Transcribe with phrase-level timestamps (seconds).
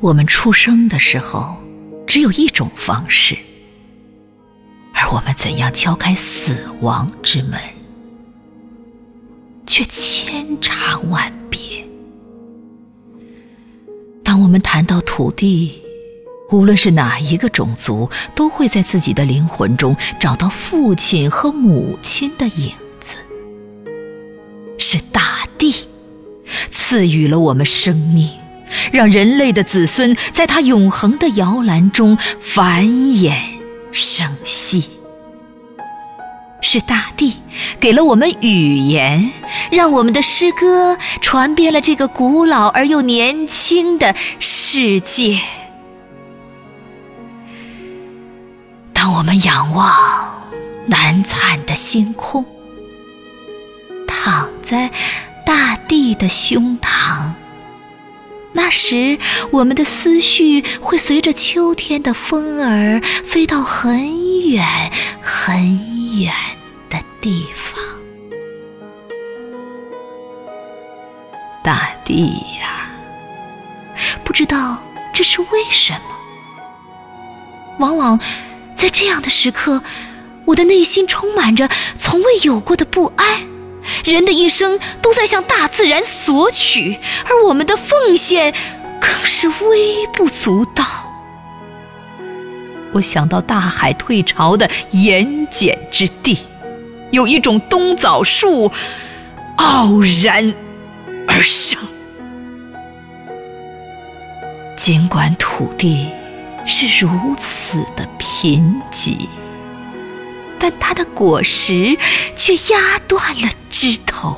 [0.00, 1.56] 我们出生的时候
[2.06, 3.36] 只有一种方式，
[4.94, 7.60] 而我们怎样敲开死亡之门，
[9.66, 11.60] 却千差万别。
[14.24, 15.82] 当我们谈到土地，
[16.50, 23.16] 无论是哪一个种族，都会在自己的灵魂中找到父亲和母亲的影子。
[24.78, 25.74] 是大地
[26.70, 28.30] 赐予了我们生命，
[28.92, 33.34] 让人类的子孙在它永恒的摇篮中繁衍
[33.92, 34.90] 生息。
[36.62, 37.36] 是大地
[37.80, 39.32] 给了我们语言，
[39.72, 45.38] 让我们的诗歌传遍了这个古老而又年轻的世界。
[48.92, 49.90] 当我们仰望
[50.86, 52.44] 南灿的星空。
[54.22, 54.90] 躺在
[55.46, 57.30] 大地的胸膛，
[58.52, 59.18] 那时
[59.50, 64.64] 我们的思绪会随着秋天的风儿飞到很远
[65.22, 66.32] 很远
[66.88, 67.82] 的地方。
[71.62, 72.24] 大地
[72.60, 72.90] 呀，
[74.24, 76.00] 不知道这是为什么。
[77.78, 78.18] 往往
[78.74, 79.82] 在这样的时刻，
[80.46, 83.49] 我的内心充满着从未有过的不安。
[84.04, 88.54] 人的一生都在向大自然索取，而我们的奉献
[89.00, 90.84] 更是微不足道。
[92.92, 96.38] 我想到大海退潮的盐碱之地，
[97.12, 98.70] 有一种冬枣树
[99.56, 100.52] 傲然
[101.28, 101.78] 而生。
[104.76, 106.08] 尽管土地
[106.66, 109.28] 是如此的贫瘠。
[110.60, 111.98] 但它的果实
[112.36, 114.36] 却压断了枝头，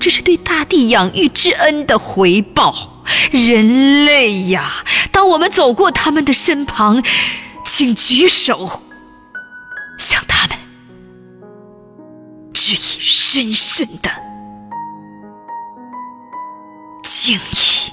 [0.00, 3.04] 这是对大地养育之恩的回报。
[3.30, 7.02] 人类呀，当我们走过他们的身旁，
[7.64, 8.82] 请举手，
[9.98, 10.56] 向他们
[12.54, 14.10] 致以深深的
[17.02, 17.89] 敬意。